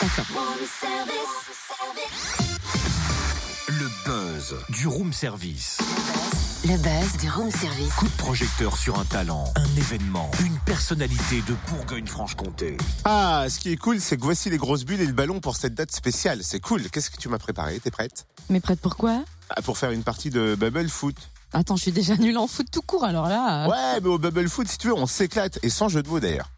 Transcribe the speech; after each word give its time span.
D'accord. 0.00 0.26
Le 3.68 3.88
buzz 4.04 4.54
du 4.70 4.86
room 4.86 5.12
service. 5.12 5.78
Le 6.64 6.76
buzz 6.76 7.16
du 7.20 7.30
room 7.30 7.50
service. 7.50 7.92
Coup 7.94 8.06
de 8.06 8.16
projecteur 8.16 8.76
sur 8.76 8.98
un 8.98 9.04
talent, 9.04 9.44
un 9.56 9.76
événement, 9.76 10.30
une 10.44 10.56
personnalité 10.60 11.42
de 11.46 11.54
Bourgogne-Franche-Comté. 11.70 12.76
Ah, 13.04 13.46
ce 13.48 13.58
qui 13.58 13.72
est 13.72 13.76
cool, 13.76 14.00
c'est 14.00 14.16
que 14.16 14.22
voici 14.22 14.50
les 14.50 14.56
grosses 14.58 14.84
bulles 14.84 15.00
et 15.00 15.06
le 15.06 15.12
ballon 15.12 15.40
pour 15.40 15.56
cette 15.56 15.74
date 15.74 15.92
spéciale. 15.92 16.40
C'est 16.42 16.60
cool. 16.60 16.88
Qu'est-ce 16.90 17.10
que 17.10 17.16
tu 17.18 17.28
m'as 17.28 17.38
préparé? 17.38 17.78
T'es 17.80 17.90
prête? 17.90 18.26
Mais 18.50 18.60
prête 18.60 18.80
pourquoi 18.80 19.22
Ah, 19.50 19.62
Pour 19.62 19.78
faire 19.78 19.90
une 19.90 20.02
partie 20.04 20.30
de 20.30 20.54
Bubble 20.58 20.88
Foot. 20.88 21.16
Attends, 21.52 21.76
je 21.76 21.82
suis 21.82 21.92
déjà 21.92 22.16
nulle 22.16 22.38
en 22.38 22.46
foot 22.46 22.66
tout 22.70 22.82
court, 22.82 23.04
alors 23.04 23.26
là. 23.28 23.64
euh, 23.64 23.68
Ouais, 23.70 24.00
mais 24.02 24.08
au 24.08 24.18
Bubble 24.18 24.48
Foot, 24.48 24.68
si 24.68 24.78
tu 24.78 24.88
veux, 24.88 24.94
on 24.94 25.06
s'éclate. 25.06 25.58
Et 25.62 25.70
sans 25.70 25.88
jeu 25.88 26.02
de 26.02 26.08
mots 26.08 26.20
d'ailleurs. 26.20 26.50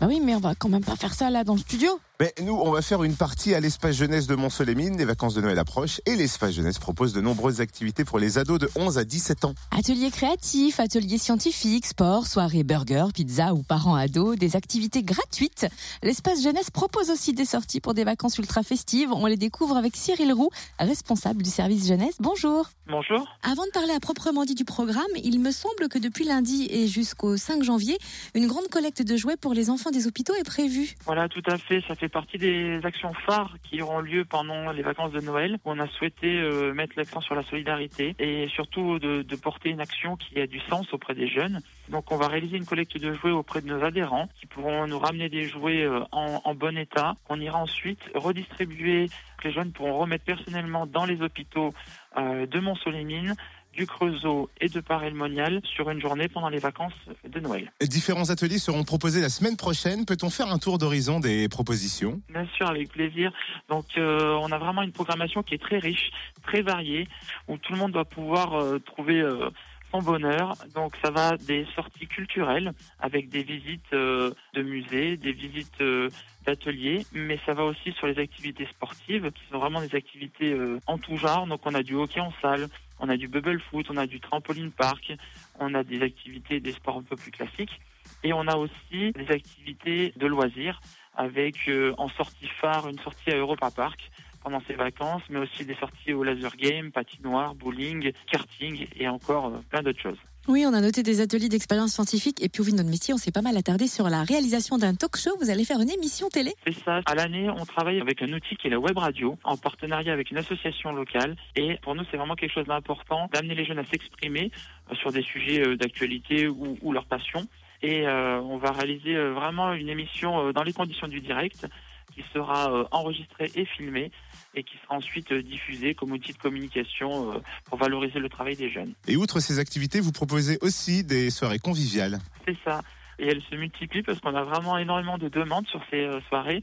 Bah 0.00 0.06
oui, 0.08 0.20
mais 0.20 0.34
on 0.34 0.40
va 0.40 0.56
quand 0.56 0.68
même 0.68 0.82
pas 0.84 0.96
faire 0.96 1.14
ça 1.14 1.30
là 1.30 1.44
dans 1.44 1.54
le 1.54 1.60
studio. 1.60 2.00
Mais 2.20 2.32
nous, 2.44 2.54
on 2.54 2.70
va 2.70 2.80
faire 2.80 3.02
une 3.02 3.16
partie 3.16 3.56
à 3.56 3.60
l'espace 3.60 3.96
jeunesse 3.96 4.28
de 4.28 4.36
Mont-Solémine. 4.36 4.96
Les 4.96 5.04
vacances 5.04 5.34
de 5.34 5.40
Noël 5.40 5.58
approchent 5.58 6.00
et 6.06 6.14
l'espace 6.14 6.52
jeunesse 6.52 6.78
propose 6.78 7.12
de 7.12 7.20
nombreuses 7.20 7.60
activités 7.60 8.04
pour 8.04 8.20
les 8.20 8.38
ados 8.38 8.60
de 8.60 8.70
11 8.76 8.98
à 8.98 9.04
17 9.04 9.44
ans. 9.46 9.54
Ateliers 9.76 10.12
créatifs, 10.12 10.78
ateliers 10.78 11.18
scientifiques, 11.18 11.86
sport, 11.86 12.28
soirées 12.28 12.62
burger, 12.62 13.06
pizza 13.12 13.52
ou 13.52 13.64
parents 13.64 13.96
ados, 13.96 14.38
des 14.38 14.54
activités 14.54 15.02
gratuites. 15.02 15.66
L'espace 16.04 16.40
jeunesse 16.40 16.70
propose 16.70 17.10
aussi 17.10 17.32
des 17.32 17.44
sorties 17.44 17.80
pour 17.80 17.94
des 17.94 18.04
vacances 18.04 18.38
ultra 18.38 18.62
festives. 18.62 19.10
On 19.10 19.26
les 19.26 19.36
découvre 19.36 19.76
avec 19.76 19.96
Cyril 19.96 20.32
Roux, 20.32 20.50
responsable 20.78 21.42
du 21.42 21.50
service 21.50 21.88
jeunesse. 21.88 22.14
Bonjour. 22.20 22.70
Bonjour. 22.86 23.26
Avant 23.42 23.64
de 23.64 23.70
parler 23.72 23.92
à 23.92 23.98
proprement 23.98 24.44
dit 24.44 24.54
du 24.54 24.64
programme, 24.64 25.02
il 25.16 25.40
me 25.40 25.50
semble 25.50 25.88
que 25.88 25.98
depuis 25.98 26.24
lundi 26.24 26.68
et 26.70 26.86
jusqu'au 26.86 27.36
5 27.36 27.64
janvier, 27.64 27.98
une 28.36 28.46
grande 28.46 28.68
collecte 28.68 29.02
de 29.02 29.16
jouets 29.16 29.36
pour 29.36 29.52
les 29.52 29.68
enfants 29.68 29.90
des 29.90 30.06
hôpitaux 30.06 30.34
est 30.36 30.44
prévue. 30.44 30.94
Voilà, 31.06 31.28
tout 31.28 31.42
à 31.46 31.58
fait. 31.58 31.82
Ça 31.88 31.96
fait 31.96 32.03
partie 32.08 32.38
des 32.38 32.80
actions 32.84 33.12
phares 33.12 33.56
qui 33.62 33.82
auront 33.82 34.00
lieu 34.00 34.24
pendant 34.24 34.72
les 34.72 34.82
vacances 34.82 35.12
de 35.12 35.20
Noël. 35.20 35.58
On 35.64 35.78
a 35.78 35.86
souhaité 35.86 36.40
euh, 36.40 36.72
mettre 36.72 36.94
l'accent 36.96 37.20
sur 37.20 37.34
la 37.34 37.42
solidarité 37.42 38.14
et 38.18 38.48
surtout 38.48 38.98
de, 38.98 39.24
porter 39.36 39.70
une 39.70 39.80
action 39.80 40.16
qui 40.16 40.40
a 40.40 40.46
du 40.46 40.60
sens 40.60 40.92
auprès 40.92 41.14
des 41.14 41.28
jeunes. 41.28 41.60
Donc, 41.88 42.12
on 42.12 42.16
va 42.16 42.28
réaliser 42.28 42.56
une 42.56 42.64
collecte 42.64 42.96
de 42.96 43.12
jouets 43.12 43.30
auprès 43.30 43.60
de 43.60 43.66
nos 43.66 43.82
adhérents 43.84 44.28
qui 44.40 44.46
pourront 44.46 44.86
nous 44.86 44.98
ramener 44.98 45.28
des 45.28 45.48
jouets 45.48 45.82
euh, 45.82 46.00
en, 46.12 46.54
bon 46.54 46.78
état. 46.78 47.16
On 47.28 47.40
ira 47.40 47.58
ensuite 47.58 48.00
redistribuer. 48.14 49.08
Les 49.42 49.52
jeunes 49.52 49.72
pourront 49.72 49.98
remettre 49.98 50.24
personnellement 50.24 50.86
dans 50.86 51.04
les 51.04 51.20
hôpitaux 51.20 51.74
euh, 52.16 52.46
de 52.46 52.60
Mont-Solémine 52.60 53.34
du 53.76 53.86
Creusot 53.86 54.50
et 54.60 54.68
de 54.68 54.80
Paray-le-Monial 54.80 55.60
sur 55.64 55.90
une 55.90 56.00
journée 56.00 56.28
pendant 56.28 56.48
les 56.48 56.58
vacances 56.58 56.92
de 57.28 57.40
Noël. 57.40 57.72
Différents 57.82 58.30
ateliers 58.30 58.58
seront 58.58 58.84
proposés 58.84 59.20
la 59.20 59.28
semaine 59.28 59.56
prochaine. 59.56 60.04
Peut-on 60.04 60.30
faire 60.30 60.50
un 60.50 60.58
tour 60.58 60.78
d'horizon 60.78 61.20
des 61.20 61.48
propositions? 61.48 62.20
Bien 62.28 62.46
sûr, 62.56 62.68
avec 62.68 62.90
plaisir. 62.90 63.32
Donc, 63.68 63.86
euh, 63.96 64.38
on 64.40 64.50
a 64.52 64.58
vraiment 64.58 64.82
une 64.82 64.92
programmation 64.92 65.42
qui 65.42 65.54
est 65.54 65.62
très 65.62 65.78
riche, 65.78 66.10
très 66.42 66.62
variée, 66.62 67.08
où 67.48 67.56
tout 67.58 67.72
le 67.72 67.78
monde 67.78 67.92
doit 67.92 68.04
pouvoir 68.04 68.54
euh, 68.54 68.78
trouver 68.78 69.20
euh, 69.20 69.50
son 69.90 70.00
bonheur. 70.00 70.56
Donc, 70.74 70.94
ça 71.04 71.10
va 71.10 71.36
des 71.36 71.66
sorties 71.74 72.06
culturelles 72.06 72.72
avec 72.98 73.28
des 73.28 73.42
visites 73.42 73.92
euh, 73.92 74.30
de 74.54 74.62
musées, 74.62 75.16
des 75.16 75.32
visites 75.32 75.80
euh, 75.80 76.08
d'ateliers, 76.46 77.06
mais 77.12 77.38
ça 77.46 77.54
va 77.54 77.64
aussi 77.64 77.92
sur 77.92 78.06
les 78.06 78.18
activités 78.18 78.66
sportives, 78.66 79.30
qui 79.32 79.42
sont 79.50 79.58
vraiment 79.58 79.80
des 79.80 79.94
activités 79.94 80.52
euh, 80.52 80.78
en 80.86 80.98
tout 80.98 81.16
genre. 81.16 81.46
Donc, 81.46 81.60
on 81.64 81.74
a 81.74 81.82
du 81.82 81.94
hockey 81.94 82.20
en 82.20 82.32
salle, 82.42 82.68
on 83.00 83.08
a 83.08 83.16
du 83.16 83.28
bubble 83.28 83.60
foot, 83.60 83.86
on 83.90 83.96
a 83.96 84.06
du 84.06 84.20
trampoline 84.20 84.70
park, 84.70 85.12
on 85.58 85.74
a 85.74 85.82
des 85.82 86.02
activités, 86.02 86.60
des 86.60 86.72
sports 86.72 86.98
un 86.98 87.02
peu 87.02 87.16
plus 87.16 87.30
classiques, 87.30 87.80
et 88.22 88.32
on 88.32 88.46
a 88.46 88.56
aussi 88.56 89.12
des 89.12 89.30
activités 89.30 90.12
de 90.16 90.26
loisirs 90.26 90.80
avec 91.16 91.68
euh, 91.68 91.94
en 91.98 92.08
sortie 92.08 92.48
phare 92.60 92.88
une 92.88 92.98
sortie 92.98 93.30
à 93.30 93.36
Europa 93.36 93.70
Park 93.70 94.10
pendant 94.42 94.60
ses 94.66 94.74
vacances, 94.74 95.22
mais 95.30 95.38
aussi 95.38 95.64
des 95.64 95.74
sorties 95.76 96.12
au 96.12 96.22
laser 96.22 96.56
game, 96.56 96.92
patinoire, 96.92 97.54
bowling, 97.54 98.12
karting 98.30 98.86
et 98.96 99.08
encore 99.08 99.46
euh, 99.46 99.58
plein 99.70 99.82
d'autres 99.82 100.00
choses. 100.00 100.18
Oui, 100.46 100.66
on 100.68 100.74
a 100.74 100.80
noté 100.82 101.02
des 101.02 101.22
ateliers 101.22 101.48
d'expérience 101.48 101.92
scientifique 101.94 102.42
et 102.42 102.50
puis 102.50 102.60
au 102.60 102.64
vu 102.64 102.72
de 102.72 102.76
notre 102.76 102.90
métier, 102.90 103.14
on 103.14 103.16
s'est 103.16 103.32
pas 103.32 103.40
mal 103.40 103.56
attardé 103.56 103.86
sur 103.86 104.10
la 104.10 104.24
réalisation 104.24 104.76
d'un 104.76 104.94
talk 104.94 105.16
show. 105.16 105.30
Vous 105.40 105.48
allez 105.48 105.64
faire 105.64 105.80
une 105.80 105.88
émission 105.90 106.28
télé 106.28 106.52
C'est 106.66 106.78
ça. 106.84 107.00
À 107.06 107.14
l'année, 107.14 107.48
on 107.48 107.64
travaille 107.64 107.98
avec 107.98 108.20
un 108.20 108.30
outil 108.30 108.54
qui 108.56 108.66
est 108.66 108.70
la 108.70 108.78
web 108.78 108.98
radio, 108.98 109.38
en 109.42 109.56
partenariat 109.56 110.12
avec 110.12 110.30
une 110.30 110.36
association 110.36 110.92
locale. 110.92 111.34
Et 111.56 111.78
pour 111.80 111.94
nous, 111.94 112.04
c'est 112.10 112.18
vraiment 112.18 112.34
quelque 112.34 112.52
chose 112.52 112.66
d'important 112.66 113.30
d'amener 113.32 113.54
les 113.54 113.64
jeunes 113.64 113.78
à 113.78 113.86
s'exprimer 113.86 114.50
euh, 114.92 114.94
sur 114.96 115.12
des 115.12 115.22
sujets 115.22 115.66
euh, 115.66 115.76
d'actualité 115.76 116.46
ou, 116.46 116.76
ou 116.82 116.92
leur 116.92 117.06
passion. 117.06 117.40
Et 117.84 118.06
euh, 118.06 118.40
on 118.40 118.56
va 118.56 118.72
réaliser 118.72 119.14
euh, 119.14 119.34
vraiment 119.34 119.74
une 119.74 119.90
émission 119.90 120.48
euh, 120.48 120.52
dans 120.54 120.62
les 120.62 120.72
conditions 120.72 121.06
du 121.06 121.20
direct 121.20 121.66
qui 122.14 122.24
sera 122.32 122.86
enregistrée 122.92 123.50
et 123.56 123.64
filmée 123.64 124.10
et 124.54 124.62
qui 124.62 124.76
sera 124.78 124.94
ensuite 124.94 125.32
diffusée 125.32 125.94
comme 125.94 126.12
outil 126.12 126.32
de 126.32 126.38
communication 126.38 127.42
pour 127.64 127.76
valoriser 127.76 128.20
le 128.20 128.28
travail 128.28 128.54
des 128.54 128.70
jeunes. 128.70 128.92
Et 129.08 129.16
outre 129.16 129.40
ces 129.40 129.58
activités, 129.58 129.98
vous 129.98 130.12
proposez 130.12 130.58
aussi 130.60 131.02
des 131.02 131.30
soirées 131.30 131.58
conviviales. 131.58 132.20
C'est 132.46 132.56
ça. 132.64 132.82
Et 133.18 133.26
elles 133.26 133.42
se 133.50 133.56
multiplient 133.56 134.04
parce 134.04 134.20
qu'on 134.20 134.36
a 134.36 134.44
vraiment 134.44 134.78
énormément 134.78 135.18
de 135.18 135.28
demandes 135.28 135.66
sur 135.66 135.80
ces 135.90 136.08
soirées. 136.28 136.62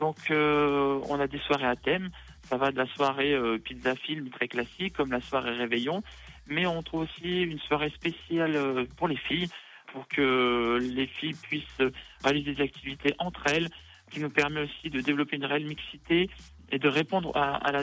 Donc, 0.00 0.16
euh, 0.30 1.00
on 1.08 1.18
a 1.20 1.26
des 1.26 1.38
soirées 1.38 1.66
à 1.66 1.76
thème. 1.76 2.10
Ça 2.42 2.56
va 2.56 2.70
de 2.70 2.76
la 2.76 2.86
soirée 2.86 3.32
euh, 3.32 3.58
pizza 3.58 3.94
film 3.94 4.28
très 4.30 4.48
classique, 4.48 4.94
comme 4.94 5.10
la 5.10 5.20
soirée 5.20 5.52
réveillon. 5.52 6.02
Mais 6.46 6.66
on 6.66 6.82
trouve 6.82 7.02
aussi 7.02 7.42
une 7.42 7.58
soirée 7.60 7.90
spéciale 7.90 8.54
euh, 8.56 8.84
pour 8.96 9.08
les 9.08 9.16
filles, 9.16 9.48
pour 9.96 10.06
que 10.08 10.78
les 10.78 11.06
filles 11.06 11.36
puissent 11.42 11.80
réaliser 12.22 12.54
des 12.54 12.62
activités 12.62 13.14
entre 13.18 13.46
elles, 13.46 13.70
qui 14.10 14.20
nous 14.20 14.28
permet 14.28 14.60
aussi 14.60 14.90
de 14.90 15.00
développer 15.00 15.36
une 15.36 15.46
réelle 15.46 15.64
mixité 15.64 16.28
et 16.70 16.78
de 16.78 16.86
répondre 16.86 17.32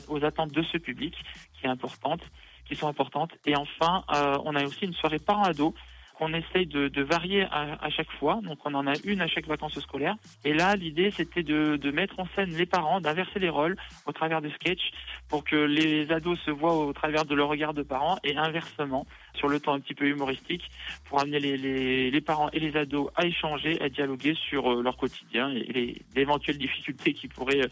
aux 0.09 0.23
attentes 0.23 0.51
de 0.51 0.61
ce 0.61 0.77
public, 0.77 1.15
qui 1.55 1.65
est 1.65 1.69
importante, 1.69 2.21
qui 2.65 2.75
sont 2.75 2.87
importantes. 2.87 3.31
Et 3.47 3.55
enfin, 3.55 4.03
euh, 4.13 4.37
on 4.45 4.55
a 4.55 4.63
aussi 4.63 4.85
une 4.85 4.93
soirée 4.93 5.17
parents-ados 5.17 5.73
qu'on 6.19 6.33
essaye 6.35 6.67
de, 6.67 7.01
varier 7.01 7.47
à, 7.49 7.89
chaque 7.89 8.11
fois. 8.19 8.39
Donc 8.43 8.59
on 8.65 8.75
en 8.75 8.85
a 8.85 8.93
une 9.03 9.21
à 9.21 9.27
chaque 9.27 9.47
vacances 9.47 9.79
scolaires. 9.79 10.15
Et 10.45 10.53
là, 10.53 10.75
l'idée, 10.75 11.09
c'était 11.09 11.41
de, 11.41 11.77
de 11.77 11.91
mettre 11.91 12.19
en 12.19 12.27
scène 12.35 12.51
les 12.51 12.67
parents, 12.67 13.01
d'inverser 13.01 13.39
les 13.39 13.49
rôles 13.49 13.75
au 14.05 14.11
travers 14.11 14.39
de 14.39 14.49
sketchs 14.49 14.91
pour 15.29 15.43
que 15.43 15.55
les 15.55 16.11
ados 16.11 16.39
se 16.45 16.51
voient 16.51 16.77
au 16.77 16.93
travers 16.93 17.25
de 17.25 17.33
leur 17.33 17.47
regard 17.47 17.73
de 17.73 17.81
parents 17.81 18.19
et 18.23 18.37
inversement, 18.37 19.07
sur 19.35 19.47
le 19.47 19.59
temps 19.59 19.73
un 19.73 19.79
petit 19.79 19.93
peu 19.93 20.05
humoristique, 20.05 20.69
pour 21.05 21.19
amener 21.21 21.39
les, 21.39 21.57
les, 21.57 22.11
les 22.11 22.21
parents 22.21 22.49
et 22.51 22.59
les 22.59 22.75
ados 22.77 23.09
à 23.15 23.25
échanger, 23.25 23.81
à 23.81 23.89
dialoguer 23.89 24.35
sur 24.49 24.71
euh, 24.71 24.81
leur 24.83 24.95
quotidien 24.97 25.49
et 25.49 25.63
les, 25.73 26.01
les 26.15 26.21
éventuelles 26.21 26.57
difficultés 26.57 27.13
qu'ils 27.13 27.29
pourraient 27.29 27.61
euh, 27.63 27.67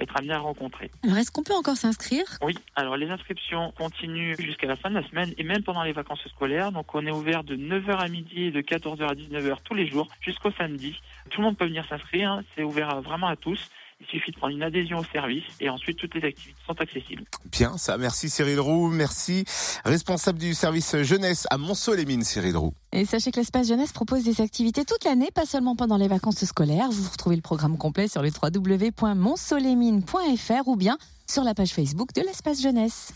être 0.00 0.16
amenés 0.16 0.34
à 0.34 0.38
rencontrer. 0.38 0.90
Est-ce 1.04 1.30
qu'on 1.30 1.42
peut 1.42 1.54
encore 1.54 1.76
s'inscrire? 1.76 2.24
Oui, 2.42 2.54
alors 2.74 2.96
les 2.96 3.08
inscriptions 3.08 3.72
continuent 3.78 4.34
jusqu'à 4.38 4.66
la 4.66 4.76
fin 4.76 4.90
de 4.90 4.94
la 4.96 5.08
semaine 5.08 5.32
et 5.38 5.44
même 5.44 5.62
pendant 5.62 5.82
les 5.82 5.92
vacances 5.92 6.26
scolaires. 6.28 6.72
Donc 6.72 6.94
on 6.94 7.06
est 7.06 7.10
ouvert 7.12 7.44
de 7.44 7.56
9h 7.56 7.96
à 7.96 8.08
midi 8.08 8.44
et 8.44 8.50
de 8.50 8.60
14h 8.60 9.02
à 9.08 9.14
19h 9.14 9.56
tous 9.64 9.74
les 9.74 9.86
jours 9.88 10.08
jusqu'au 10.20 10.50
samedi. 10.52 10.94
Tout 11.30 11.40
le 11.40 11.46
monde 11.46 11.56
peut 11.56 11.66
venir 11.66 11.84
s'inscrire, 11.88 12.30
hein. 12.32 12.44
c'est 12.54 12.62
ouvert 12.62 12.90
à- 12.90 13.00
vraiment 13.00 13.26
à 13.28 13.36
tous. 13.36 13.58
Il 14.00 14.06
suffit 14.06 14.30
de 14.30 14.36
prendre 14.36 14.54
une 14.54 14.62
adhésion 14.62 14.98
au 14.98 15.04
service 15.04 15.44
et 15.58 15.70
ensuite 15.70 15.96
toutes 15.98 16.14
les 16.14 16.28
activités 16.28 16.58
sont 16.66 16.78
accessibles. 16.80 17.24
Bien, 17.50 17.78
ça. 17.78 17.96
Merci 17.96 18.28
Cyril 18.28 18.60
Roux. 18.60 18.90
Merci. 18.90 19.44
Responsable 19.84 20.38
du 20.38 20.52
service 20.54 20.96
jeunesse 21.02 21.46
à 21.50 21.56
Monceau-les-Mines, 21.56 22.24
Cyril 22.24 22.56
Roux. 22.56 22.74
Et 22.92 23.06
sachez 23.06 23.30
que 23.30 23.40
l'espace 23.40 23.68
jeunesse 23.68 23.92
propose 23.92 24.24
des 24.24 24.42
activités 24.42 24.84
toute 24.84 25.04
l'année, 25.04 25.30
pas 25.34 25.46
seulement 25.46 25.76
pendant 25.76 25.96
les 25.96 26.08
vacances 26.08 26.44
scolaires. 26.44 26.90
Vous 26.90 27.08
retrouvez 27.10 27.36
le 27.36 27.42
programme 27.42 27.78
complet 27.78 28.08
sur 28.08 28.20
le 28.22 28.30
www.monsolémine.fr 28.30 30.68
ou 30.68 30.76
bien 30.76 30.98
sur 31.26 31.42
la 31.42 31.54
page 31.54 31.70
Facebook 31.70 32.12
de 32.14 32.20
l'espace 32.20 32.62
jeunesse. 32.62 33.12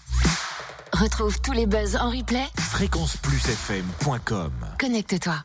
Retrouve 0.93 1.41
tous 1.41 1.53
les 1.53 1.67
buzz 1.67 1.95
en 1.97 2.11
replay. 2.11 2.45
Fréquenceplusfm.com 2.57 4.51
Connecte-toi. 4.79 5.37